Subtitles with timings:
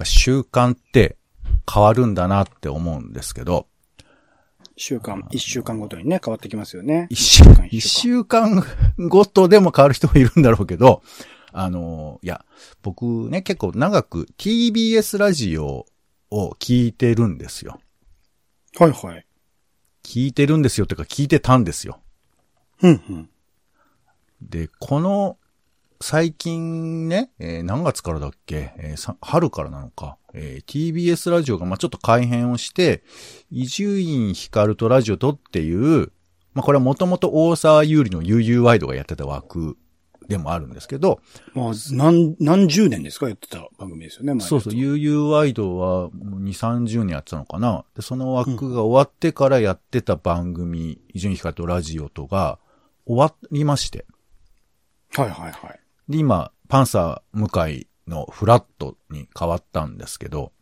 [0.00, 1.16] ぱ習慣って
[1.72, 3.68] 変わるんだなって思うんですけど、
[4.76, 7.06] 週間、一週間ごとにね、変わってきますよね。
[7.10, 8.64] 一週間、一週間
[8.98, 11.02] ごとでも変わる人もいるんだろうけど、
[11.52, 12.44] あの、いや、
[12.82, 15.86] 僕ね、結構長く TBS ラジオ
[16.30, 17.78] を聞いてるんですよ。
[18.78, 19.26] はいはい。
[20.02, 22.00] 聞いてるんですよってか聞いてたんですよ。
[22.82, 23.30] うんうん。
[24.40, 25.36] で、この、
[26.02, 33.02] 最近ね、えー何月からだっけ、えーさ春からなのか、えー TBS ラジオが、まあ、ちょっと改編をして、
[33.50, 36.10] 伊集院光とラジオとっていう、
[36.54, 39.76] まあ、これはもともと大沢優里の UU ワイドがやってた枠
[40.26, 41.20] でもあるんですけど、
[41.54, 43.28] まあ、何、何十年ですか？
[43.28, 46.48] やってた番組ですよね、そうそう、UU ワイドはもう2、
[46.86, 47.84] 30年やってたのかな。
[47.94, 52.58] で、その枠が終わってからやってた番組、伊集院光とラジオとが
[53.04, 54.06] 終わりまして、
[55.14, 55.79] はいはいはい。
[56.10, 60.52] で、今、パンサー向井のフラットに変わったんですけど、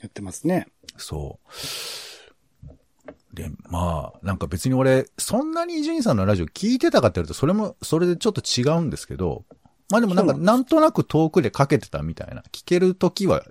[0.00, 0.66] やってますね。
[0.96, 3.34] そう。
[3.34, 9.44] で、まあ、なんか別に俺、そんなに伊集院さんのラジオ聞いてたかって言われると、それも、それでちょっと違うんですけど、
[9.90, 13.44] まあでもなんか、なんとなく遠くでかけてたみたいな、聞けるときは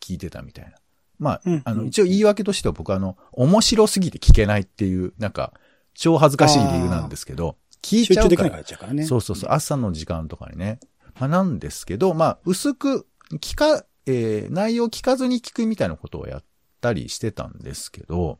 [0.00, 0.72] 聞いてたみたいな。
[1.20, 5.52] まあ、うんあの、一応言い訳としては僕はあの、面白すぎて聞けないっていう、なんか、
[5.94, 9.04] 超恥ずかしい理由なんですけど、聞い集ちゃうから中できなね。
[9.04, 10.80] そうそうそう、朝の時間とかにね。
[11.18, 16.44] まあ、なんですけど、まあ、薄く、聞か、えー、内容聞かずに聞くみたいなことをやっ
[16.80, 18.38] たりしてたんですけど、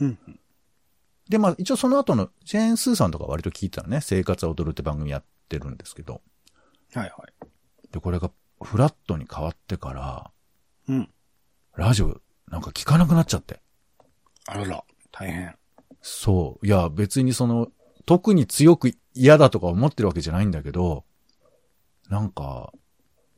[0.00, 0.40] うんうん。
[1.28, 6.20] で、まあ、一応その後の、ジェーン・スーさんとか割と聞いてたらね、生活は踊るって番組やってるんですけど、
[6.94, 7.12] はいはい。
[7.92, 10.30] で、これがフラットに変わってから、
[10.88, 11.10] うん。
[11.74, 12.20] ラジオ
[12.50, 13.60] なんか聞かなくなっちゃって。
[14.46, 15.56] あらら、大変。
[16.00, 16.66] そう。
[16.66, 17.68] いや、別にその、
[18.06, 21.04] 特に強く嫌だとか思ってるわけじゃないんだけど、
[22.08, 22.72] なんか、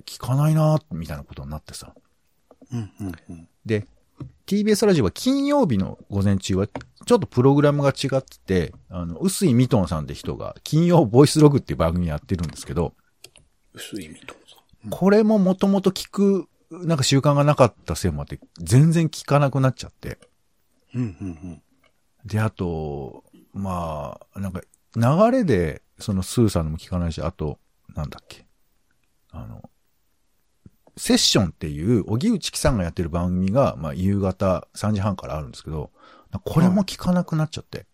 [0.05, 1.95] 聞かないなみたいなことになってさ。
[2.73, 3.49] うんうんうん。
[3.65, 3.87] で、
[4.47, 12.95] TBS ラジオは金曜日の午前中は、ちょっとプログラムが違ってて、あの、薄井ミトンさんって人が、金曜ボイスログっていう番組やってるんですけど、
[13.73, 14.35] 薄い意味と。
[14.91, 20.19] これももともと聞く、なんか習慣がなかったせいもあって、全然聞かなくなっちゃって。
[20.95, 21.63] うんうんうん。
[22.25, 23.25] で、あと、
[23.59, 24.61] まあ、なんか、
[24.97, 27.59] 流れで、そのスーさんのも聞かないし、あと、
[27.95, 28.47] なんだっけ。
[29.31, 29.69] あの、
[30.97, 35.91] セッションっていう、荻内木さんがやってる番組が、まあ、夕方3時半からあるんですけど、
[36.45, 37.87] これも聞かなくなっちゃって。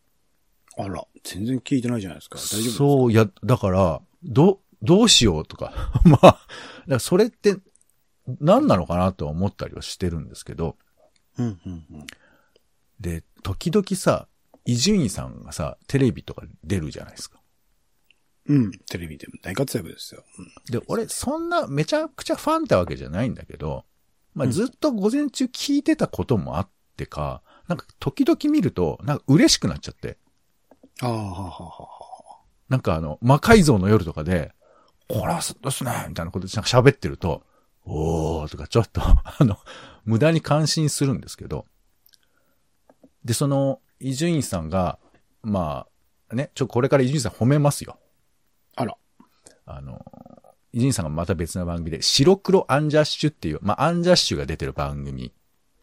[0.77, 2.37] あら、全然聞いてないじゃないですか。
[2.39, 2.79] 大丈夫ですか？
[2.79, 5.73] そう、いや、だから、ど、どうしようとか。
[6.05, 6.39] ま
[6.97, 7.57] あ、それって、
[8.41, 10.77] 何なのかなとは思ったりはしてるんですけど、
[11.39, 12.07] うんうんうん。
[13.01, 14.29] で、時々さ、
[14.65, 17.41] 伊集院さんがさ、テレビとか出るじゃないですか。
[18.47, 18.73] うん。
[18.91, 20.25] テレビでも大活躍ですよ。
[20.39, 23.85] うんで、俺、そんなめちゃくちゃファンってわけじゃないんだけど、
[24.35, 30.19] まあ、うんずっと午前中聞いてたこともあってか、なんか時々見ると、なんか嬉しくなっちゃって。
[31.01, 32.05] ああ、はあはあはあ。
[32.69, 34.53] なんかあの、魔改造の夜とかで、
[35.09, 37.43] これはそうですね、みたいなことで喋ってると、
[37.85, 39.59] おーとかちょっと、あの、
[40.05, 41.67] 無駄に感心するんですけど、
[43.25, 44.99] で、その、伊集院さんが、
[45.43, 45.87] ま
[46.31, 47.99] あ、ね、ちょ、これから伊集院さん褒めますよ。
[48.77, 48.97] あら。
[49.65, 50.05] あの、
[50.73, 55.33] 伊集院さんがまた別の番組で、白黒アンジャッシュっていう、まあ、アンジャッシュが出てる番組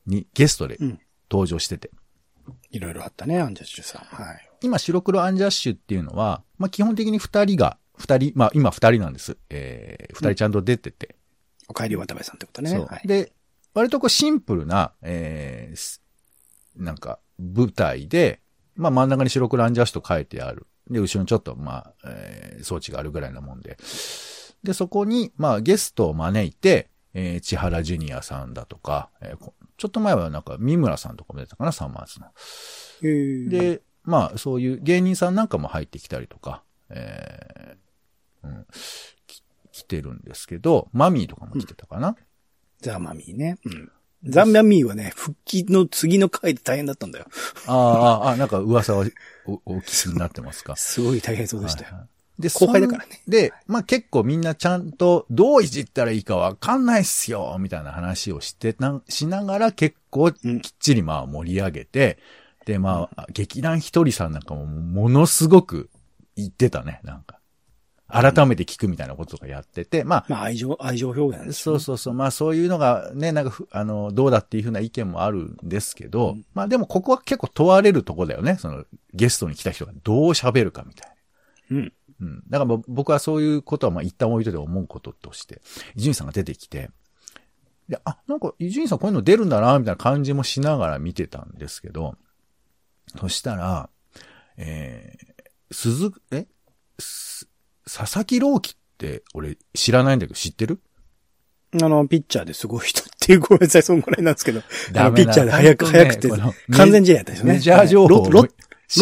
[0.06, 1.00] にゲストでうん
[1.32, 1.90] 登場してて、
[2.70, 4.02] いろいろあったね、アンジャッシュさん。
[4.02, 4.50] はい。
[4.62, 9.38] 今、白黒アンジャッシュっていうのは、まあ、基本的に二人が、二人、まあ、今二人なんです。
[9.50, 11.16] えー、二人ちゃんと出てて。
[11.70, 12.70] お帰り渡部さんってことね。
[12.70, 12.86] そう。
[12.86, 13.08] はい。
[13.08, 13.32] で、
[13.74, 16.02] 割とこうシンプルな、えーす、
[16.76, 18.42] なんか、舞台で、
[18.76, 20.68] まあ、真ん中に白黒アンジャッシュと書いてある。
[20.90, 23.78] で、後ろにちょっと、まあ、えー装置があるぐらいなもんで。
[24.64, 32.28] で、そこに、まあ、ゲストを招いて、えー千原ジュニアさんだとか、えーこちょっと前はなんか、三村さんとかも出たかな、サンマーズの。
[33.50, 38.66] で、まあ、そういう芸人さんなんかも入ってきたりとか、えーうん、
[39.28, 42.16] き来てるんですけど、マミーとかも来てたかな、
[42.80, 43.58] ザ・マミーね。
[43.66, 43.92] うん。
[44.26, 47.26] ザ・マミーはね、復帰の次の回で大変だったんだよ。
[47.68, 49.06] ああ、ああ、なんか噂は
[49.46, 50.76] おお聞きになってますか？
[50.78, 51.88] すごい大変そうでしたよ。
[51.90, 52.08] はいはい
[52.40, 62.18] で、後輩だからねで、まあ結構みんなちゃんとどういじったらいいかわかんないっすよ、みたいな話をしてな、しながら結構きうんっちりまあ盛り上げて、
[62.66, 65.92] で、まあ、劇団ひとりさんなんかもものすごく
[66.36, 67.41] 言ってたね、なんか。
[68.12, 72.14] 改めて聞くみたいなこととかやってて、まあ、まあ、愛情、愛情表現でねそうそうそう。
[72.14, 78.58] まあそういうのがね、なんかふ、あの、どうだっていうふうな意見もあるんですけど、うんまあでもここは結構問われるとこだよね。
[78.60, 81.16] その、ゲストに来た人がどう喋るかみたい
[81.70, 81.78] な。
[81.78, 81.94] うん。
[82.22, 82.44] うん。
[82.50, 85.62] だからまあ僕はそういうことはまあ一旦置いといて思うこととして、
[85.96, 86.90] 伊集院さんが出てきて、
[87.90, 92.16] で、あ、なんか、伊集院さんこういうの出るんだな、みたいな感じもしながら見てたんですけど、
[93.20, 93.90] そしたら、
[94.56, 96.48] えー、鈴、え？
[97.00, 97.50] す
[97.94, 100.80] 佐々木朗希って俺知らないんだけど知ってる？
[101.74, 104.62] あの、ピッチャーですごい人っていうごめんなさい、そんぐらいなんですけど。
[104.96, 106.30] あのピダメだッチャーで早く、ね早くて
[106.74, 107.54] 完全試合やったですよね。
[107.54, 108.50] メジャー情報はいロロ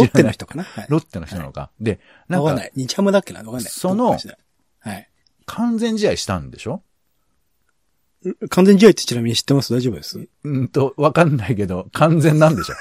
[0.06, 0.64] ッテの人かな？
[0.64, 0.86] はい。
[0.90, 1.72] ロッテの人なのか？
[1.80, 2.72] で、なんかわかんない。
[2.76, 3.40] 日ハムだっけな？
[3.40, 3.64] わかんない。
[3.64, 4.18] その
[4.80, 5.10] はい。
[5.46, 6.84] 完全試合したんでしょ？
[8.50, 9.74] 完全試合ってちなみに知ってます？
[9.74, 10.28] 大丈夫です？
[10.44, 12.76] うんと、わかんないけど、完全なんでしょ？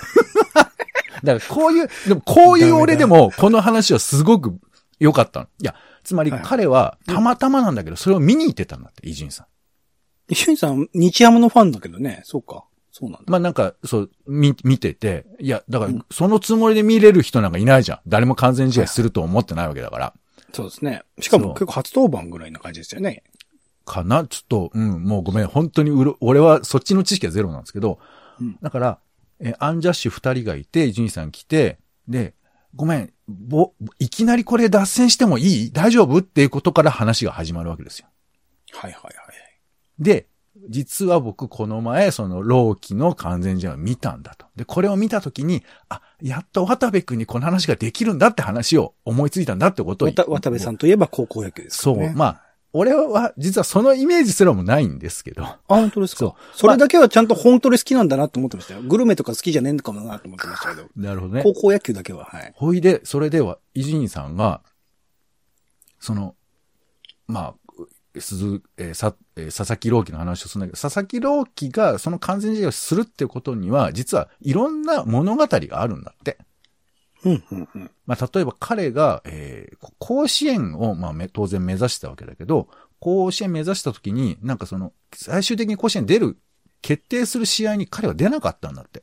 [1.25, 4.58] だからこういう、でもこういう俺でも、この話はすごく
[5.00, 5.46] 良かったの。
[5.61, 5.75] いや、
[6.05, 9.47] つまりはい彼はたまたまなんだけど、それを見に行ってたんだって、伊集院さん。
[10.33, 12.23] 伊集院さん、日ハムのファンだけどね。
[12.25, 12.65] そうか。
[12.91, 13.25] そうなんだ。
[13.29, 18.00] まあなんか、そう、見、見てて、いや、だから、そのつもりで見れる人なんかいないじゃん。
[18.06, 20.15] 誰も完全試合すると思ってないわけだから。
[20.53, 21.03] そうですね。
[21.21, 23.23] しかも結構初登板ぐらいな感じですよね。
[23.85, 24.27] かな？
[24.27, 25.47] ちょっと、うん、もうごめん。
[25.47, 27.99] 本当にうる、俺はそっちの知識はゼロなんですけど、
[28.41, 28.99] うんだから、
[29.41, 31.79] えーアンジャッシュ二人がいて、伊集院さん来て、
[32.09, 32.35] で、
[32.75, 35.73] ごめん、ぼ、いきなりこれ脱線してもいい？
[35.73, 36.19] 大丈夫？
[36.19, 38.09] っていうことから話が始まるわけですよ。
[38.73, 39.15] はいはいはい。
[39.99, 40.26] で、
[40.69, 44.47] 実は僕この前、その、老期の完全試合を見たんだと。
[44.55, 50.11] で、これを見たときに、あ、やっと渡部君にこの話ができるんだって話を思いついたんだってことを。
[50.29, 52.12] 渡部さんといえば高校野球ですかそう。
[52.12, 52.43] まあ、
[52.73, 55.43] 俺は、実はそのイメージすらもないんですけど。
[55.43, 56.19] あ、本当ですか？
[56.19, 58.82] そうそれだけはちゃんと本当に好きなんだなと思ってましたよ。
[58.82, 60.88] グルメとか好きじゃねえのかもなと思ってましたけど。
[60.97, 61.43] なるほどね。
[61.44, 62.53] 高校野球だけは、はい。
[62.55, 64.61] ほいで、それでは、伊集院さんが、
[65.99, 66.35] その、
[67.26, 76.38] まあ、鈴、えーさ、えー佐々木朗希の話をするんだけど、佐々木朗希がその完全試合をするってことには、実はいろんな物語があるんだって。
[77.25, 77.91] うん、うん、うん。
[78.06, 82.69] まあ、例えば彼が、えー甲子園を、まあ、め当然目指してたわけだけど、
[83.00, 86.38] 甲子園目指した時に、なんかその、最終的に甲子園出る、
[86.82, 89.03] 決定する試合に彼は出なかったんだって。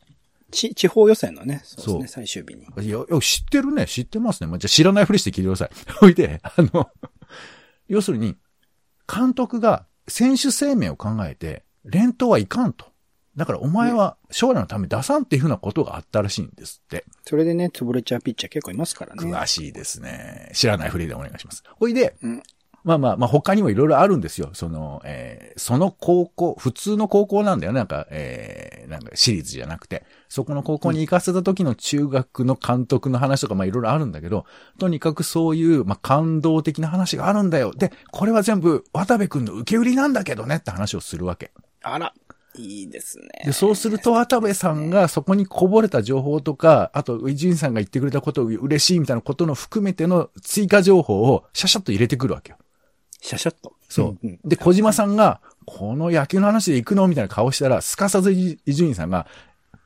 [0.52, 2.64] ち、地方予選のね、そうですね、最終日に。
[2.86, 4.48] いや、いや知ってるね、知ってますね。
[4.48, 5.70] まあ、じゃあ知らないふりして聞いてください。
[6.00, 6.90] ほいで、あの、
[7.88, 8.36] 要するに、
[9.12, 12.88] 監督が選手生命を考えて、連投はいかんと。
[13.36, 17.06] だからお前は将来のために出さんっていうふうなことがあったらしいんですって。
[17.26, 19.30] それでね、潰れちゃうピッチャー結構いますからね。
[19.30, 20.50] 詳しいですね。
[20.54, 21.64] 知らないふりでお願いします。
[21.80, 22.44] ほいで、うん
[22.86, 24.52] まあまあまあ他にもいろいろあるんですよ。
[24.54, 27.80] その、えーその高校、普通の高校なんだよね。
[27.80, 34.46] なんか、えーなんか私立じゃなくて、そこの高校に行かせた時の中学の監督の話とかまあいろいろあるんだけど、
[34.78, 37.74] とにかくそういう、まあ感動的な話があるんだよ。
[37.74, 41.52] で、これは全部渡部君の受け売りなんだけどねって話をするわけ。
[41.82, 42.14] あら、
[42.58, 43.28] いいですね。
[43.46, 52.58] で、そうすると渡部さんがそこにこぼれた情報とか、あと、伊集院さんが言ってくれたことを嬉しいみたいなことの含めての追加情報をシャシャッと入れてくるわけよ。
[53.22, 53.74] シャシャッと。
[53.90, 54.38] そう。
[54.44, 59.28] で、小島さんが、この野球の話で行くのみたいな顔したら、すかさず伊集院さんが、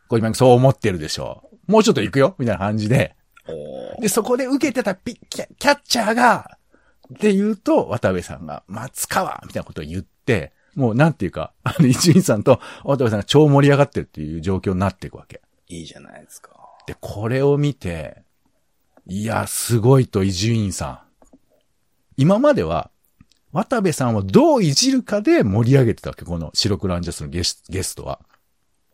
[0.08, 1.72] 小島君そう思ってるでしょう。
[1.72, 3.16] もうちょっと行くよみたいな感じで。
[4.02, 6.58] で、そこで受けてたピッキャキャッチャーが、
[7.14, 15.42] って言うと、渡部さんが、松川みたいなことを言って、もうなんていうか、あの、伊集院さんと渡部さんが超盛り上がってるっていう状況になっていくわけ。
[15.68, 16.52] いいじゃないですか。
[16.88, 18.24] で、これを見て、
[19.08, 21.00] いや、すごいと伊集院さん。
[22.18, 22.92] 今までは、
[23.52, 28.20] 渡部さんをどういじるかで盛り上げてたわけ、この白黒アンジャスのゲスゲストは。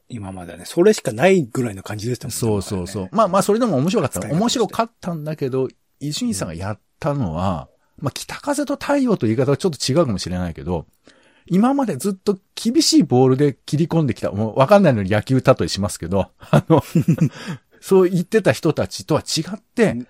[0.08, 2.38] 今まではね、それしかないぐらいの感じでしたもんね。
[2.38, 3.04] そうそうそう。
[3.06, 5.68] だかまあまあ、それでも面白かった面白かったんだけど、
[6.00, 10.86] 伊集院さんがやったのは、まあ、北風と太陽という言い方はちょっと違うかもしれないけど、
[11.48, 16.84] 今までずっと厳しいボールで切り込んできた、もうわかんないのに野球例えしますけど、 あの、
[17.82, 20.08] そう言ってた人たちとは違って、うん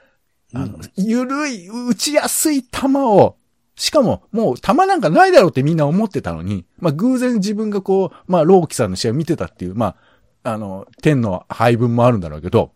[0.53, 3.35] あの、ゆるい、打ちやすい球を、
[3.75, 9.97] しかも、もう球なんかないだろうってみんな思ってたのに、まあ偶然自分がこう、まあローキさんの試合を見てたっていう、ま
[10.43, 12.71] あ、あの、点の配分もあるんだろうけど、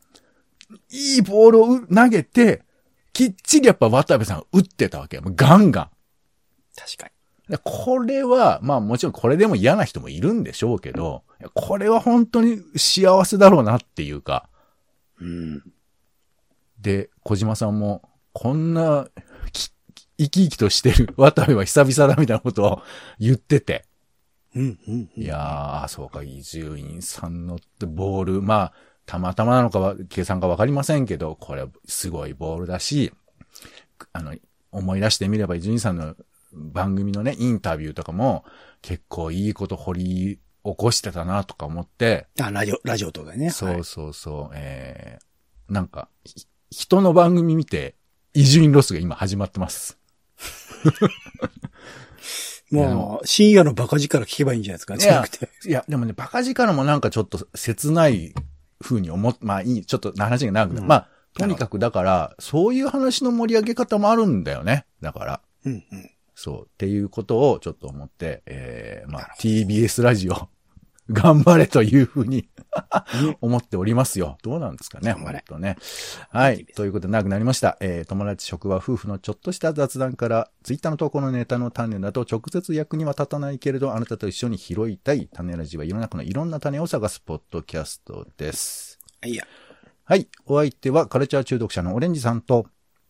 [0.89, 2.63] いいボールを投げて、
[3.13, 5.23] きっちりやっぱ渡部さん打ってたわけよ。
[5.25, 5.89] ガンガン。
[6.75, 7.11] 確かで
[7.57, 14.49] これは、まあもちろんこれでも嫌な人もいるんでしょうけど、これは本当に幸せだろうなっていうか、
[15.19, 15.27] に。
[15.27, 15.63] うん。
[16.79, 18.03] で、小島さんも、
[18.33, 19.07] こんな、
[19.51, 19.71] き
[20.17, 22.81] 生き生きとしてる 渡部は久々だみたいなことを
[23.19, 23.85] 言ってて。
[24.55, 25.09] うん、うん。
[25.15, 28.73] いやー、そうか、伊集院さんのボール、まあ、
[29.05, 33.11] たまたまなのかは、計算かわかりませんけど、これすごいボールだし、
[34.13, 34.35] あの、
[34.71, 36.15] 思い出してみれば伊集院さんの
[36.53, 38.43] 番組のね、インタビューとかも、
[38.81, 43.49] 結構いいこと掘り起こしてたなとか思って、あ、ラジオ、ラジオとかね。
[43.51, 47.95] そうそうそう、えー、なんか、ひ人の番組見て、
[48.33, 49.97] 伊集院ロスが今始まってます。
[52.71, 52.83] ま
[53.15, 55.49] あ、深夜のバカ力聞けばいいんじゃないですか、じゃなくて。
[55.65, 58.35] いや、でもね、バカ力もなんかちょっと切ない
[58.79, 60.81] 風に思っ、まあいい、ちょっと話が長くなる。
[60.83, 64.85] うんまあ、とにかくだから、そういう話の盛り上げ方もあるんだよね。
[65.01, 65.41] だから。
[65.65, 66.11] うんうん。
[66.39, 66.63] そう。
[66.63, 70.47] っていうことをちょっと思って、えー、まあ、TBS ラジオ、
[71.11, 72.47] 頑張れというふうに
[73.41, 74.37] 思っておりますよ。
[74.41, 75.75] どうなんですかね、頑張れ本当ね。
[76.29, 76.65] はい。
[76.65, 77.77] ということで長くなりました。
[77.81, 88.97] えー、友達、職場、夫婦のちょっとした雑談から、ツイッターの投稿のネタの種など、直接役には立たないけれど、あなたと一緒に拾いたい種ラジは世の中のいろんな種を探すポッドキャストです。
[89.21, 89.45] はいや。
[90.05, 90.29] はい。
[90.45, 92.67] お相手はカルチャー中毒者のオレンジさんと、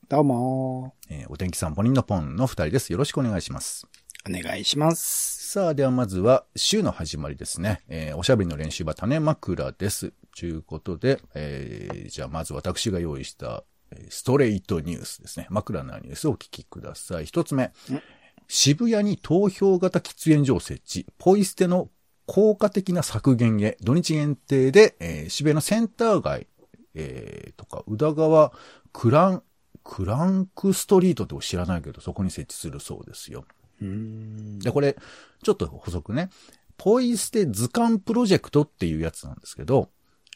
[0.10, 2.92] どうもえーお天気さんポニンのポンの二人です。
[2.92, 3.86] よろしくお願いします。
[4.28, 5.50] お願いします。
[5.52, 7.82] さあ、ではまずは、週の始まりですね。
[7.90, 10.12] えーおしゃべりの練習場、種枕です。
[10.36, 15.46] ということで、えーじゃあまず私が用意した、えーストレートニュースですね。
[15.52, 17.26] 枕のニュースをお聞きください。
[17.28, 17.72] 一つ目。
[18.48, 21.06] 渋谷に投票型喫煙所を設置。
[21.20, 21.88] ポイ捨ての
[22.26, 23.78] 効果的な削減へ。
[23.82, 26.48] 土日限定で、えー渋谷のセンター街、
[26.96, 28.52] えーとか、宇田川
[28.92, 29.44] クラン、
[29.90, 33.44] クランクストリートって知らないけど、そこに設置するそうですよ。
[34.60, 34.96] で、これ、
[35.42, 36.30] ちょっと補足ね。
[36.78, 39.90] ポイ捨て図鑑プロジェクトっていうやつなんですけど、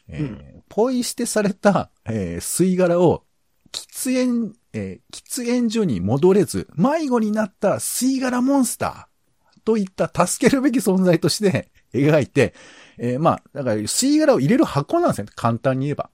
[0.08, 3.22] えーポイ捨てされた、えー吸い殻を
[3.70, 12.54] 喫煙、えー喫煙所に戻れず、迷子になった吸い殻モンスターといった助けるべき存在として描いて、
[12.98, 15.28] えーまあ、だから吸い殻を入れる箱なんですね。
[15.36, 16.10] 簡単に言えば。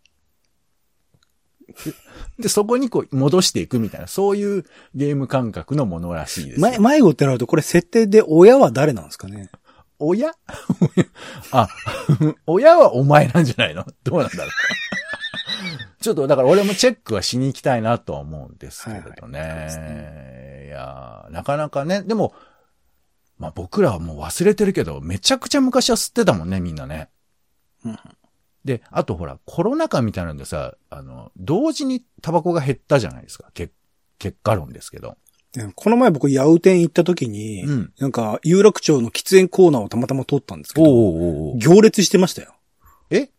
[2.39, 6.81] で、でそこにこう戻していくみたいな、そういうゲーム感覚のものらしいですよ。
[6.81, 9.51] ま、迷子ってなると、これ設定で親は誰なんですかね？
[9.99, 10.33] 親？
[11.53, 11.69] あ、
[12.47, 13.85] 親はお前なんじゃないの？
[14.05, 14.51] どうなんだろう？
[16.03, 19.39] ちょっと、だから俺もチェックはしに行きたいなとは思うんですけれどね。
[19.41, 22.33] はいはいそうですいやーなかなかね、でも、
[23.39, 27.11] まあ僕らはもう忘れてるけど、めちゃくちゃ昔は吸ってたもんね、みんなね。
[27.85, 27.99] うん
[28.65, 33.51] で、あとほら、コロナ禍みたいなんでさ、あの、同時にタバコが減ったじゃないですか。
[33.55, 33.73] 結
[34.19, 35.17] 結果論ですけど。
[35.57, 42.55] うんこの前僕、ヤウ店行った時に、うんなんか、有楽町の喫煙コーナーをたまたま通ったんですけど、おうおうおう行列してましたよ。
[43.11, 43.31] え？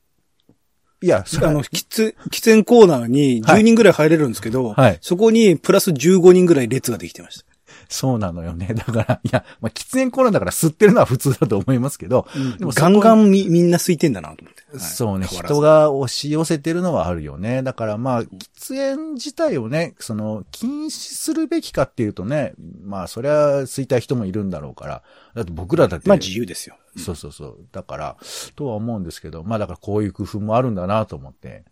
[1.03, 7.45] いや、それあの、喫喫煙コーナーに10人ぐらい入れるんですけど、はいそこにプラス15人ぐらい列ができてました。
[7.87, 8.67] そうなのよね。
[8.75, 14.60] だから、いや、まあ、喫煙コロナだから吸ってるのは普通だと思いますけど、でもそこガンガンみみんな空いてんだなと思って。
[14.71, 17.61] はいそうね、人が押し寄せてるのはあるよね。
[17.61, 25.03] だからまあ、喫煙自体をね、その、禁止するべきかっていうとね、まあ、そりゃ、吸いたい人もいるんだろうから。
[25.35, 26.77] だって僕らだって、まあ自由ですよ。
[26.97, 27.57] そうそうそう。
[27.71, 28.17] だから、
[28.55, 31.63] とは思うんですけど、まあだからこういう工夫もあるんだなと思って。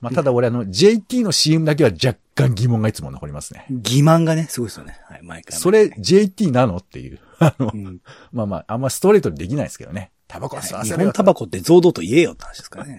[0.00, 3.66] まあただ俺あの、JT の CM だけは若干疑問がいつも残りますね。
[3.70, 4.98] 欺瞞がね、すごいですよね。
[5.08, 5.58] はい、毎回。
[5.58, 7.18] それ JT なのっていう。
[7.38, 8.00] あのう、ん、
[8.32, 10.11] まあまあ、あんまストレートにできないですけどね。
[10.32, 12.98] タバコは吸わ日せるよ本タバコって増道と言えよって話ですからね。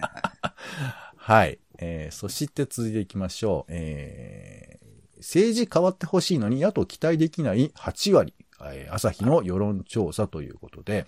[1.16, 1.58] はい。
[1.78, 3.72] えー、そして続いていきましょう。
[3.72, 8.34] えー、政治変わってほしいのに野党期待できない8割。
[8.62, 11.06] えー朝日の世論調査ということで、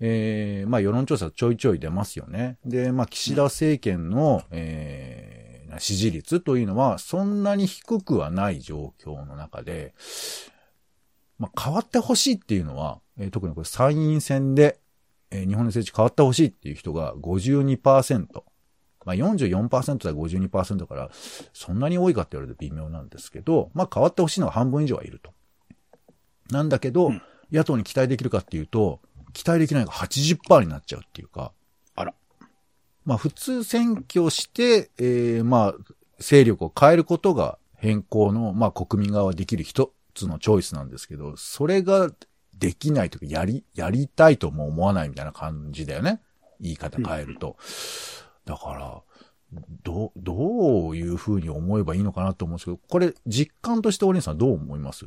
[0.00, 2.58] えー、まあ世論調査ちょいちょい出ますよね。
[2.66, 9.94] で、まあ岸田政権の、えー、支持率というのはそんなに低くはない状況の中で、
[11.38, 14.80] まあ変わってほしいっていうのは、えー特にこれ参院選で、
[15.32, 18.26] えー日本の政治変わってほしいっていう人が52%。
[19.04, 21.10] まあ44%だ52%から、
[21.52, 25.32] そんなに多いかって言われると微妙なんですけど、まあ変わってほしいのは半分以上はいると。
[26.50, 27.22] なんだけど、うん
[27.52, 29.00] 野党に期待できるかっていうと、
[29.34, 31.52] 期待できないが80%になっちゃうっていうか、
[31.94, 32.14] あら。
[33.04, 42.10] まあ普通選挙して、えーまあ勢力を変えることが変更の、まあ国民側はできる一つのチョイスなんですけど、それが
[42.62, 46.20] できないとか、やり、やりたいとも思わないみたいな感じだよね。
[46.60, 47.56] 言い方変えると。
[48.44, 49.02] だから、
[49.82, 55.06] ど、どういうふうに思えばいいのかなと思うんですけど、これ実感としておりんさんどう思います？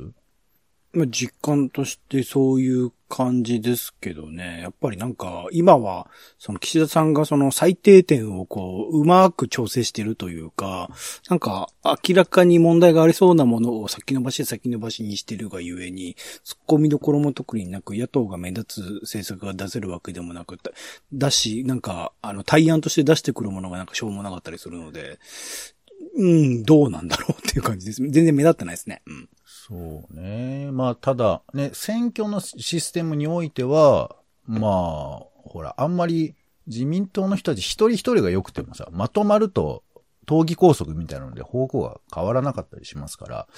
[0.96, 4.60] まあ実感としてそういう感じですけどね。
[4.62, 10.90] やっぱりなんか、今は、その岸田さんがその最低点をこう、うまく調整してるというか、
[11.28, 20.72] なんか、明らかに問題がありそうなものを先延ばし先延ばしにしてるがゆえに、突っ込みどころも特になく、野党が目立つ政策が出せるわけでもなくて、
[21.12, 25.18] だし、なんか、あの、対案として出してくるものがなんかしょうもなかったりするので、
[26.16, 28.02] うん、どうなんだろうっていう感じです。
[28.02, 29.02] 全然目立ってないですね。
[29.06, 29.28] うん。
[29.66, 30.70] そうね。
[30.70, 34.14] まあ、ただ、ね、選挙のシステムにおいては、
[34.46, 34.70] まあ、
[35.42, 36.36] ほら、あんまり
[36.68, 39.82] 自民党の人たち一人一人が良くてもさ、まとまると、
[40.24, 43.48] 党議拘束みたいなので方向が変わらなかったりしますから、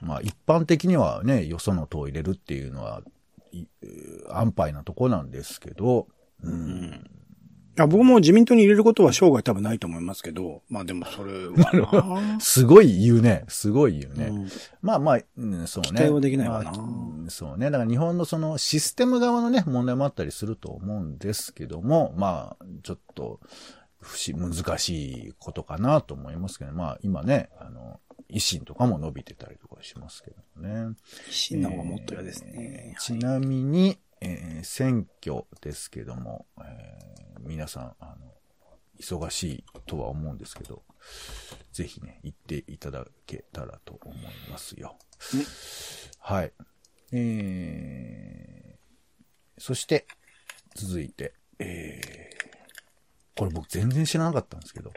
[0.00, 3.02] まあ一般的にはね、よその党を入れるっていうのは、
[3.52, 3.66] い
[4.28, 6.08] 安牌なとこなんですけど、
[6.42, 6.48] う。
[6.48, 7.10] うん
[7.76, 7.82] ん。
[7.82, 13.44] あ僕も自民党に入れることは生涯多分ないと思いますけど、まあでもそれはな すごい言うね。
[13.48, 14.26] すごい言うね。
[14.26, 14.48] うん
[14.82, 15.88] まあまあ、うん、そうね。
[15.88, 17.70] 期待はできないわなまあうんそうね。
[17.70, 23.40] だから日本のそのシステム側のね、問題もあったりすると思うんですけども、まあ、ちょっと、
[24.34, 30.68] 難しいことかなと思いますけど、まあ今ね、あの、維新とかも伸びてたりとかしますけどね。
[30.68, 30.96] 維
[31.30, 32.94] 新の方がもっと嫌ですね。
[32.94, 38.32] えーちなみに、えー選挙ですけども、えー皆さん、あの、
[39.00, 40.82] 忙しいとは思うんですけど、
[41.72, 44.16] ぜひね、行っていただけたらと思い
[44.50, 44.96] ますよ。
[46.18, 46.52] はい。
[47.12, 50.06] えー、そして、
[50.74, 54.92] 続いて、えー、これ僕全然知らなかったんですけど、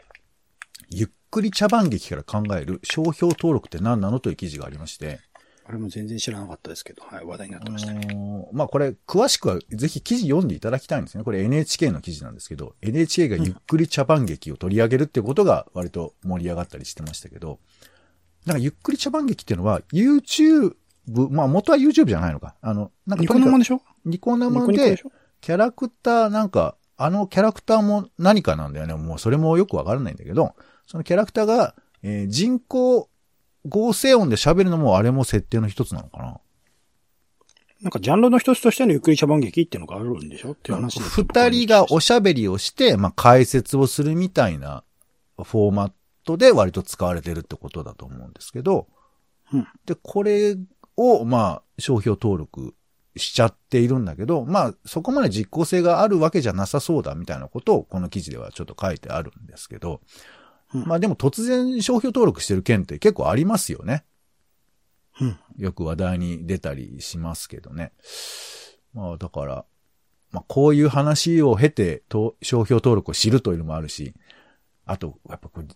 [0.90, 5.20] ゆっくり茶番劇から考える商標登録って何なのという記事がありまして、
[5.70, 8.48] あれも全然知らなかったですけど、はい、話題になってあましたね。
[8.52, 11.22] まあこれ、詳しくはぜひ記事読んでいただきたいんですね。
[11.22, 17.60] これ NHK の記事なんですけど、NHK がゆっくり茶番劇を取り上げるってことが割と盛り上がったりしてましたけど、
[18.46, 20.74] なんかゆっくり茶番劇っていうのは YouTube、
[21.30, 22.56] まあ元は YouTube じゃないのか。
[22.60, 23.80] あの、なんかニコ生でしょ？
[24.04, 25.00] ニコ生で
[25.40, 28.94] キャラクターなんか、あのキャラクターも何かなんだよね。
[28.94, 30.56] もうそれもよくわからないんだけど、
[30.88, 33.08] そのキャラクターが、えー人工
[33.68, 36.40] 合成音で喋るのもあれも設定の一つなのかな？
[37.82, 40.52] なんかジャンルの一つとしてのゆっくり茶番劇っていうのがあるんでしょ？
[40.52, 44.84] っていう話で二人がおしゃべりをして、まあ、解説をするみたいな
[45.36, 45.92] フォーマッ
[46.24, 48.86] トで割と使われてるってことだと思うんですけど、
[49.52, 49.66] うん。
[49.86, 50.56] で、これ
[50.96, 52.74] を、まあ、商標登録
[53.16, 60.02] しちゃっているんだけど、まあ、そこまで実効性があるわけじゃなさそうだみたいなことをこの記事ではちょっと書いてあるんですけど、
[60.74, 64.04] うんまあでも突然商標登録してる件って結構ありますよね。
[65.20, 65.38] うん。
[65.56, 67.92] よく話題に出たりしますけどね。
[68.94, 69.64] まあだから、
[70.30, 74.14] まあこういう話を経てと商標登録を知るというのもあるし、
[74.86, 75.66] あと、やっぱこれ、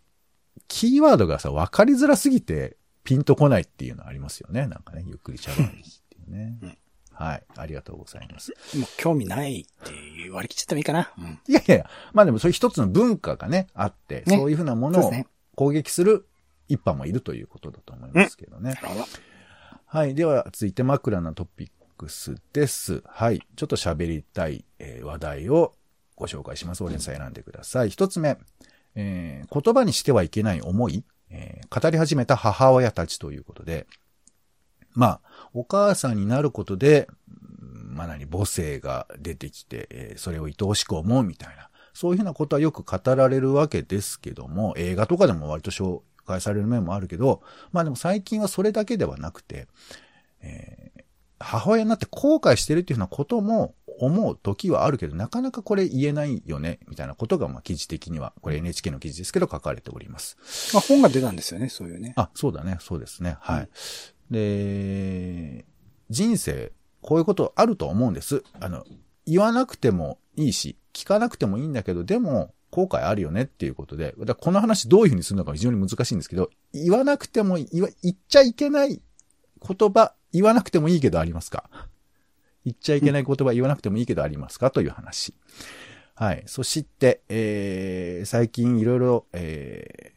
[0.69, 4.67] キーワードがさ、わかりづらすぎてピンとこないっていうのありますよね。
[4.67, 5.71] なんかね、ゆっくりしゃべるっ
[6.09, 6.57] ていうね。
[6.63, 6.79] うん
[7.15, 7.43] はい。
[7.57, 8.53] ありがとうございます。
[8.77, 11.13] もう興味ないって割り切っちゃってもいいかな。
[11.17, 11.39] うん。
[11.47, 15.13] いやいやいや、まあでもそういう一つの文化がね、あって、ねそういうふうなものを。
[15.57, 16.27] 攻撃する
[16.69, 18.75] 一派もいるということだと思いますけどね。
[19.87, 20.15] はい。
[20.15, 23.03] では、続いて枕なトピックスです。
[23.07, 23.41] はい。
[23.55, 25.75] ちょっと喋りたい、えー話題を
[26.17, 26.83] ご紹介します。
[26.83, 27.91] オレンジさん選んでください。
[27.91, 28.37] 一つ目、
[28.97, 33.87] えー言葉にしてはいけない思い、えー語り始めた母親たちということで、
[34.95, 35.21] まあ、
[35.55, 49.69] お母さんになることで、うんまあ何、母性が出てきて、えーそれを愛おしく思うみたいな、そういうふうなことはよく語られるわけですけども、映画とかでも割と紹介される面もあるけど、まあでも最近はそれだけではなくて、
[50.41, 51.05] えー
[51.45, 60.37] 母親になって後悔してるっていうふうなことも思う時はあるけど、なかなかこれ言えないよね、みたいなことが、まあ記事的には、これ NHK の記事ですけど書かれております。
[60.73, 62.15] まあ本が出たんですよね、そういうね。
[62.17, 63.37] あ、そうだね、そうですね。
[63.41, 63.61] はい。
[63.61, 63.69] うん
[64.31, 65.65] で、
[66.11, 68.43] 人生、こういうことあると思うんです。
[68.61, 68.85] あの、
[69.27, 79.01] 言わなくてもいいし、聞かなくてもいいんだけど、でも、後悔あるよねっていうことで、だこの話どういうふうにするのか非常に難しいんですけど、言わなくても言わ、言っちゃいけない
[79.61, 81.71] 言葉、言わなくてもいいけどありますか？
[82.65, 84.73] 言っちゃいけない言葉言わなくてもいいけどありますか？
[84.73, 85.35] という話。
[86.17, 86.43] はい。
[86.47, 90.13] そして、えー、最近いろいろ、え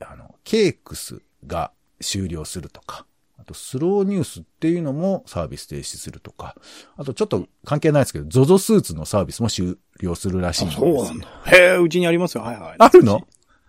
[0.00, 3.04] ー、あの、ケークスが終了するとか、
[3.48, 6.54] とスローニュースっていうのもサービス停止するとか、
[6.96, 11.26] あとちょっと関係ないですけど、ZOZO スーツのサービスも終了するらしいんあですそうなんだ。
[11.46, 12.42] へえ、うちにありますよ。
[12.42, 12.76] はいはい。
[12.78, 13.26] あるの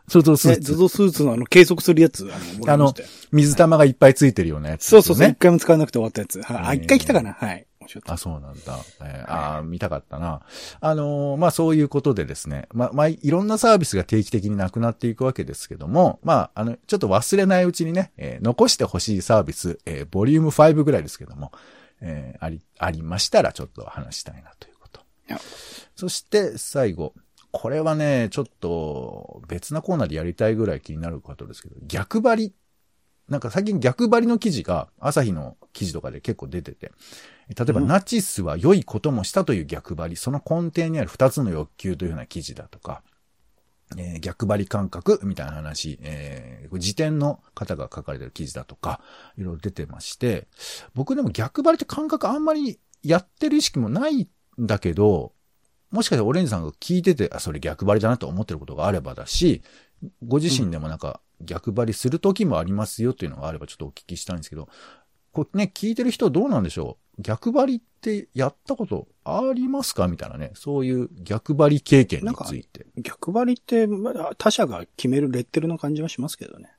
[0.09, 0.73] ?ZOZO スえ、ーツ。
[0.73, 5.35] ゾゾスーツのあの、計測するやつ、あの、もらいましたよ水玉がいっぱいついてるようなやつ、そうそうそう、一ね。
[5.39, 6.41] 回も使わなくて終わったやつ。
[6.41, 6.57] はい。
[6.57, 7.33] あ、えー一回来たかな？
[7.33, 7.65] はい。
[7.89, 8.79] 面白かったあ、そうなんだ。
[9.01, 10.41] えーあー見たかったな。
[10.79, 12.67] あのーまあ、そういうことでですね。
[12.73, 21.51] まあ、まあ、いろんなサービスが定期的になくなっていくわけですけども、まあ、あの、ちょっと忘れないうちにね、えー残してほしいサービス、えーボリューム5ぐらいですけども、
[22.01, 25.01] えーあり、ありましたらちょっと話したいなということ。
[25.95, 27.13] そして、最後。
[27.51, 32.53] これはね、ちょっと別なコーナーでやりたいぐらい気になることですけど、逆張り。
[33.27, 36.91] なんか最近逆張りの記事が朝日の記事とかで結構出てて、
[37.57, 37.87] 例えば、うん。
[37.87, 43.01] ナチスは良いこともしたという逆張り、その根底にある二つの欲求というような記事だとか、
[43.97, 49.01] えー逆張り感覚みたいな話、えー、辞典の方が書かれてる記事だとか、
[49.37, 50.47] いろいろ出てまして、
[50.93, 54.27] 僕でも逆張りって感覚あんまりやってる意識もないん
[54.59, 55.33] だけど、
[55.89, 59.63] もしかしてオレンジさんが聞いてて、あ、それ逆張りだなと思ってることがあればだし、
[60.23, 64.69] ご自身でもなんか逆張りする時もありますよっていうのがあればちょっとお聞きしたいんですけど、
[65.31, 67.08] こうね、聞いてる人どうなんでしょう？
[67.19, 70.07] 逆張りってやったことありますか？
[70.07, 70.51] みたいなね。
[70.55, 72.87] そういう逆張り経験について。
[72.97, 76.71] 逆張りって、まあ他者が決めるレッテルの感じはしますけどね。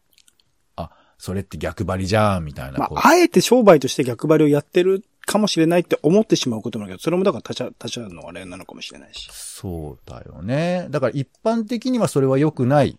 [0.76, 2.78] あ、それって逆張りじゃん、みたいな。
[2.78, 9.28] まあ、あえて商売として逆張りをやってるかもしれないって思ってしまうこともあるけど、それもだから他者、他者のあれなのかもしれないし。
[9.30, 10.86] そうだよね。
[10.90, 12.96] だから一般的にはそれは良くない。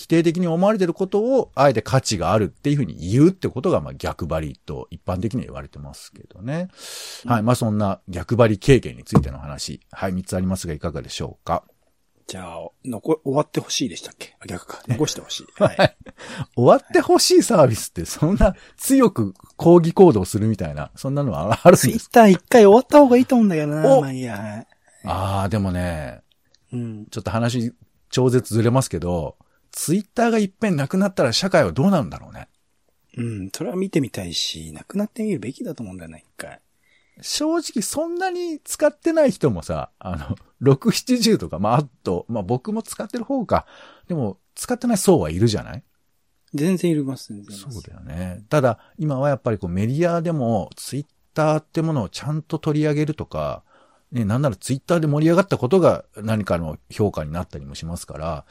[0.00, 6.68] 否定的に思われてることを、あえて価値があるっていうふうに言うってことが、まあ逆張りと一般的には言われてますけどね。
[7.26, 7.42] はい。
[7.42, 9.80] まあそんな逆張り経験についての話。
[9.92, 10.12] はい。
[10.12, 11.64] 三つありますがいかがでしょうか？
[12.26, 14.36] じゃあ、残、終わってほしいでしたっけ？
[14.40, 14.82] あ逆か。
[14.88, 15.46] 残してほしい。
[15.62, 15.96] はい。
[16.56, 23.86] 終わってほしいサービスってそんな強く抗議行動するみたいな、そんなのはあるんですツイッター一回終わった方がいいと思うんだけどな。
[23.96, 24.38] おまあいいや。
[24.38, 24.66] はい
[25.02, 26.20] ああ、でもね、
[26.72, 27.06] うん。
[27.06, 27.72] ちょっと話
[28.10, 29.36] 超絶ずれますけど、
[29.72, 32.48] ツイッターがいっぺんなくなったら社会はどうなるんだろうね。
[33.16, 33.50] うん。
[33.50, 36.60] それは見てみたいし、なくなってみるべきだと思うんだよな、一回。
[37.22, 43.66] 正直そんなに使ってない人もさ、あの、6、70とか、まあ、あと、まあ僕も使ってる方か。
[44.08, 45.82] でも、使ってない層はいるじゃない？
[46.54, 47.56] 全然いります、全然。
[47.56, 48.44] そうだよね。
[48.48, 53.64] ただ、今はやっぱりこうメディアでも、ツイッターってものをちゃんと取り上げるとか、
[54.12, 58.44] ね、なんならツイッターで盛り上がったことが何かの評価になったりもしますから、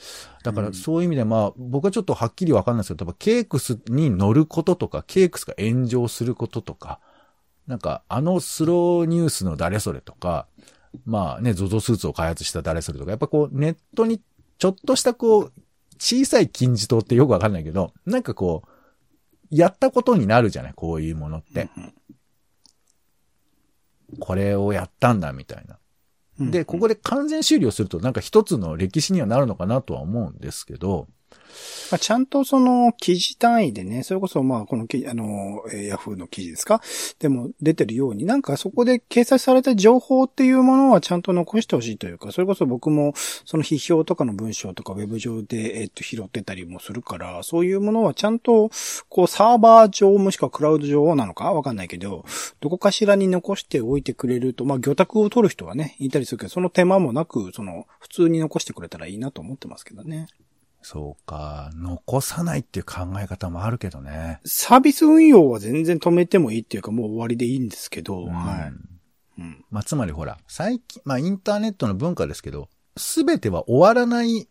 [0.43, 6.99] だからそういう意味でまあ、僕はちょっとはっきりわかんないですけど、例えばケークスに乗ることとか、ケークスが炎上することとか、
[7.67, 10.47] なんかあのスローニュースの誰それとか、
[11.05, 14.21] まあね、ゾゾスーツを開発した誰それとか、やっぱこうネットに
[14.57, 15.53] ちょっとしたこう、
[15.99, 18.69] 小さい金字塔ってよくわかんないけど、なんかこう、
[19.51, 21.69] やったことになるじゃないこういうものって。
[24.19, 25.77] これをやったんだ、みたいな。
[26.39, 31.07] うんで、ここで完全終了すると、なんか一つの歴史にはなるのかなとは思うんですけど、
[31.91, 36.81] まあ、ちゃんとその記事単位でね、それこそまあこの記あの、ヤフーの記事ですか？
[37.17, 48.69] でも出てるように、なんかそこで掲載された情報っていうものはちゃんと残してほしいというか、それこそ僕もその批評とかの文章とかウェブ上で、えっと拾ってたりもするから、そういうものはちゃんと
[49.09, 51.51] こうサーバー上もしくはクラウド上なのか？
[51.53, 52.23] わかんないけど、
[52.59, 60.27] どこかしらに残しておいてくれると、まあ魚拓を取る人はね、いたりするけど、その手間もなく、その普通に残してくれたらいいなと思ってますけどね。
[60.81, 64.39] そうか、残さないっていう考え方もあるけどね。
[64.45, 68.69] サービス運用は全然止めてもいいっていうかもう終わりでいいんですけど、は
[69.37, 69.43] うんい。
[69.43, 69.65] うん。
[69.69, 74.47] まあ、つまりほら、最近、まあ、インターネットの文化ですけど、すべては終わらない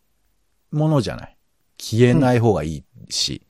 [0.71, 1.37] ものじゃない。
[1.79, 3.43] 消えない方がいいし、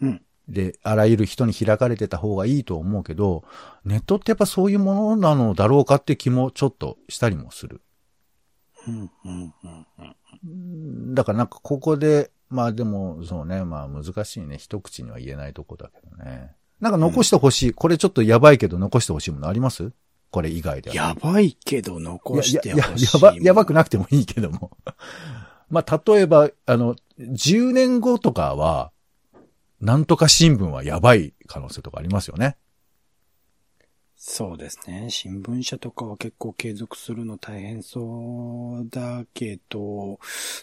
[0.00, 0.22] うん。
[0.48, 3.44] で、あらゆる人に開かれてた方がいいと思うけど、
[3.84, 7.80] ネットってやっぱそういうものなのだろうかって気もちょっとしたりもする。
[8.88, 9.86] うん、うん、うん、
[10.44, 11.14] うん。
[11.14, 14.58] だからなんかここで、まあでも、そうね、まあ難しいね。
[14.58, 16.54] 一口には言えないとこだけどね。
[16.80, 19.92] なんか残してほしい、これちょっとやばいけど残してほしいものあります？
[20.30, 20.96] これ以外では。
[20.96, 23.18] やばいけど残してほしい。
[23.18, 24.70] ややば、やばくなくてもいいけども。
[25.70, 28.92] まあ、例えば、あの、10年後とかは、
[29.80, 32.56] なんとか新聞はやばい可能性とかありますよね。
[34.24, 35.08] そうですね。
[35.10, 40.20] 新聞社とかは結構継続するの大変そうだけど、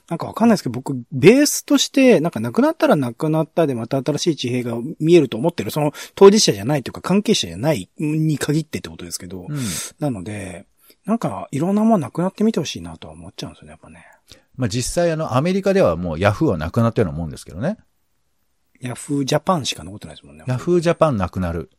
[0.07, 9.57] なんかわかんないですけど、僕、ベースとして、なんか亡くなったら亡くなったでまた新しい地平が見えると思ってる、その当事者じゃないというか関係者じゃないに限ってってことですけど、うん。
[9.99, 10.65] なので、
[11.03, 14.05] なんかいろんなものなくなってみてほしいなとは思っちゃうんですよね、やっぱね。
[14.55, 17.77] まあ、実際あの、アメリカではもうヤフーはなくなったようなもんですけどね。
[18.79, 20.45] ヤフージャパンしか残ってないですもんね。
[20.47, 21.69] ヤフージャパンなくなる。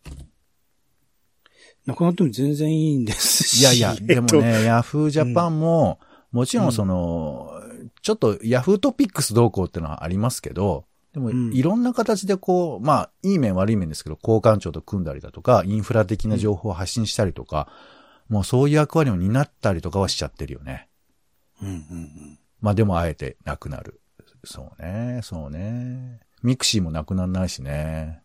[1.87, 3.61] なくなっても全然いいんですし。
[3.61, 5.99] いやいや、 でもね、ヤフージャパンも、
[6.33, 7.51] もちろんその、
[8.03, 17.69] ちょっとヤフートピックスどうこうってのはありますけど、でも、うんいろんな形でこう、まあ、いい面悪い面ですけど、交換庁と組んだりだとか、インフラ的な情報を発信したりとか、
[18.29, 20.89] もうそういう役割を担ったりとかはしちゃってるよね。
[21.59, 21.67] と。
[21.67, 22.39] うんうんうん。
[22.61, 24.01] まあでもあえてなくなる。
[24.45, 26.21] そうね、そうね。
[26.43, 28.23] mixi もなくならないしね。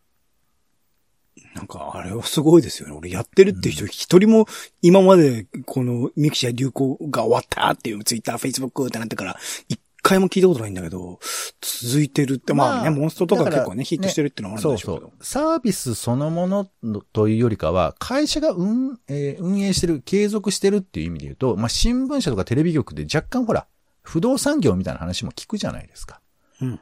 [1.53, 2.95] なんか、あれはすごいですよね。
[2.95, 4.45] 俺やってるっていう人一人も
[4.81, 11.19] 今までこの mixi 流行が終わったっていうツイッター、フェイスブックってなってから一回も聞いたことないんだけど、
[11.61, 15.07] 続いてるって、まあね、まあモンストとか結構ね、ヒットしてるっていうのもあるんそうでしょうけど。
[15.07, 15.25] そう。
[15.25, 23.65] サービスそのもののというよりかは、会社が運,、えー運営してる、継続してるっていう意味で言うと、まあ、新聞社とかテレビ局で若干ほら、
[24.03, 26.21] 不動産業みたいな話も聞くじゃないですか。
[26.61, 26.79] うん。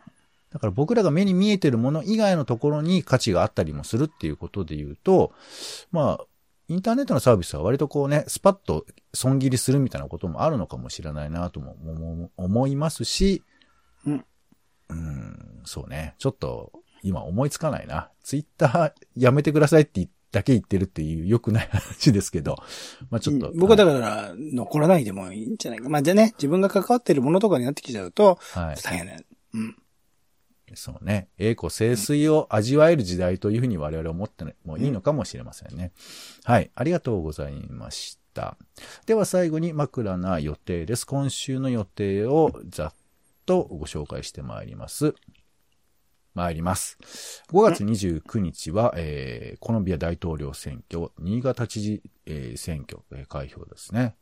[0.53, 5.33] だから僕らが目に見えてるもの以外のところに価値があったりもするっていうことで言うと、
[5.91, 6.25] まあ、
[6.67, 13.43] インターネットのサービスは割とこうね、スパッと損切りするみたいなこともあるのかもしれないなとも思思いますし、
[14.05, 14.25] うん。
[14.89, 16.13] うん、そうね。
[16.19, 18.09] ちょっと、今思いつかないな。
[18.23, 22.57] ツイッターやめてくださいってだけ言ってるっていう良くない話ですけど、
[23.09, 23.51] まあちょっと。
[23.55, 25.89] 僕はだから、残らないでもいいんじゃないか。
[25.89, 28.75] まあじゃあね、自分が関わってるものとかになってきちゃうと、はい。
[28.81, 29.25] 大変ね。
[29.53, 29.75] うん。
[30.75, 31.29] そうね。
[31.37, 35.91] 栄光清水を味わえる時代というふうに我々は思ってもいいのかもしれませんね。
[36.43, 36.71] はい。
[36.75, 38.57] ありがとうございました。
[39.05, 41.05] では最後に枕な予定です。
[41.05, 42.93] 今週の予定をざっ
[43.45, 45.13] とご紹介してまいります。
[46.33, 46.97] 参ります。
[47.51, 54.15] 5月29日は、えーコロンビア大統領選挙、新潟知事、えー選挙、えー開票ですね。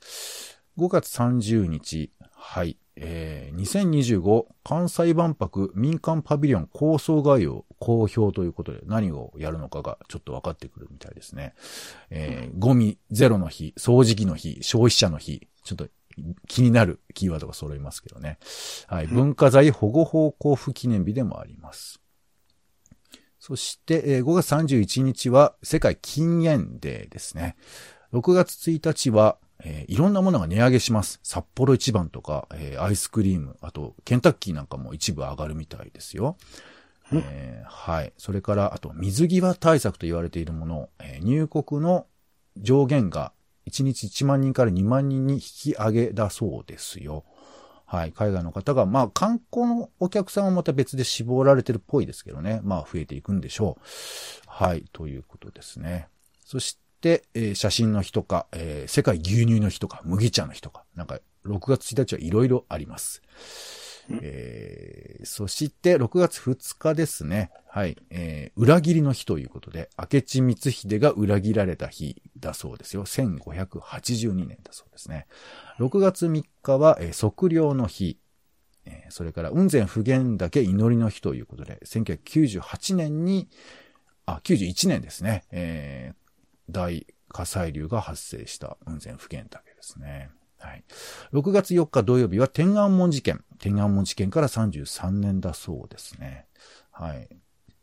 [0.77, 2.11] 5月30日、
[2.43, 11.53] はい、えー2025関西万博民間パビリオン構想概要公表ということで何をやるのかがちょっと分かってくるみたいですね。
[12.09, 15.87] えーゴミゼロの日、掃除機の日、消費者の日、ちょっと
[16.47, 18.39] 気になるキーワードが揃いますけどね。
[18.87, 22.01] はい、文化財保護法交付記念日でもあります。
[23.39, 27.55] そして、えー5月31日は世界禁煙デーですね。
[28.13, 31.19] 6月1日は、えーいろんなものが値上げします。
[31.23, 36.37] 札幌一番とか、えーアイスクリーム、あと、ケンタッキーなんかも一部上がるみたいですよ。
[37.13, 38.13] えーはい。
[38.17, 42.07] それから、あと、水際対策と言われているもの、えー入国の
[42.57, 43.33] 上限が
[43.65, 47.23] 1日1万人から2万人に引き上げだそうですよ。
[47.85, 48.13] はい。
[48.13, 52.61] 海外の方が、まあ、観光のお客さんはまた別で絞られてるっぽいですけどね。
[52.63, 53.83] まあ、増えていくんでしょう。
[54.47, 54.85] はい。
[54.93, 56.07] ということですね。
[56.45, 56.80] そして、
[57.33, 63.21] えー写真の日とか、えー世界牛乳の日とか、麦茶の日とか、なんか、6月1日はいろいろあります。
[64.21, 67.51] えーそして、6月2日ですね。
[67.67, 67.97] はい。
[68.09, 73.05] えー裏切りの日ということで、明智光秀が裏切られた日だそうですよ。
[73.05, 75.27] 1582年だそうですね。
[75.79, 78.17] 6月3日は、えー測量の日。
[78.85, 83.47] えーそれから、雲仙普賢岳祈りの日ということで、1998年に、
[84.25, 85.43] あ、91年ですね。
[85.51, 86.20] えー
[86.69, 90.29] 大火砕流が発生した雲仙普賢岳ですね。
[90.59, 90.83] はい。
[91.33, 93.43] 6月4日土曜日は天安門事件。
[93.59, 96.45] 天安門事件から33年だそうですね。
[96.91, 97.27] はい。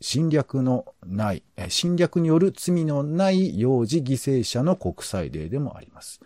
[0.01, 6.21] 侵略のない、侵略による罪のない幼児犠牲者の国際デーでもあります。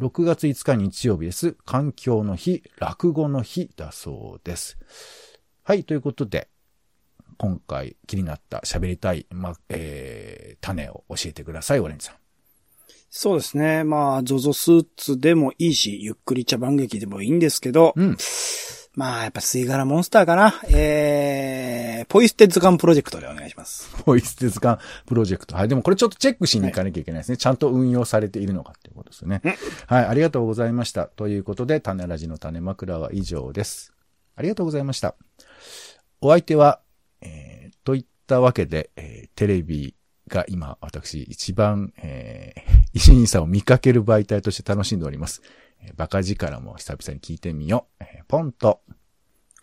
[0.00, 1.52] 6月5日日曜日です。
[1.64, 4.78] 環境の日、落語の日だそうです。
[5.62, 6.48] はい、ということで、
[7.42, 12.16] 今回気になった喋りたい、ま、えー、種を教えてください、オレンジさん。
[13.10, 13.82] そうですね。
[13.82, 18.16] まあ、ゾゾスーツでもいいし、ゆっくり茶番劇でもいいんですけど、うん。
[18.94, 20.54] まあ、やっぱ吸い殻モンスターかな。
[20.70, 23.90] えー、ポイ捨て図鑑プロジェクトでお願いします。
[24.04, 25.56] ポイ捨て図鑑プロジェクト。
[25.56, 25.68] はい。
[25.68, 27.38] でもこれちょっとチェックしに行かなきゃいけないですね。
[27.38, 29.42] ちゃんと運用されているのかっていうことですよね。
[29.88, 30.06] はい。
[30.06, 31.06] ありがとうございました。
[31.06, 33.92] ということで、種ラジの種枕は以上です。
[34.36, 35.16] ありがとうございました。
[36.20, 36.80] お相手は、
[37.22, 39.94] えー、といったわけで、えーテレビ
[40.28, 45.42] が今、私、一番、えー、 石井さんを見かける媒体として楽しんでおります。
[45.80, 48.04] えーバカ力も久々に聞いてみよう。
[48.04, 48.82] えーポンと。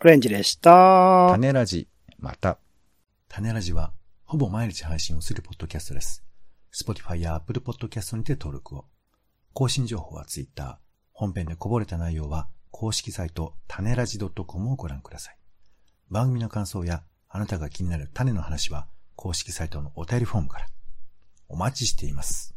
[0.02, 1.30] オレンジでした。
[1.32, 2.58] 種ラジ、また。
[3.28, 3.94] 種ラジは、
[4.24, 6.24] ほぼ毎日配信をするポッドキャストです。
[6.74, 8.86] Spotify や Apple Podcast にて登録を。
[9.54, 10.80] 更新情報は Twitter。
[11.14, 15.38] 本編でこぼれた内容は、公式サイト、種ラジ .com をご覧ください。
[16.10, 20.66] 番組の感想や、あなたが気になる種の話は公式サイトのお便りフォームから
[21.48, 22.56] お待ちしています。